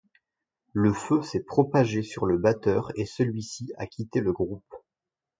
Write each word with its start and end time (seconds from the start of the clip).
Le 0.73 0.91
feu 0.93 1.21
s'est 1.21 1.43
propagé 1.43 2.01
sur 2.01 2.25
le 2.25 2.39
batteur 2.39 2.91
et 2.95 3.05
celui-ci 3.05 3.71
a 3.77 3.85
quitté 3.85 4.19
le 4.19 4.33
groupe. 4.33 4.73